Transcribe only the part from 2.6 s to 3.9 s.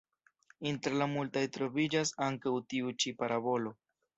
tiu ĉi parabolo.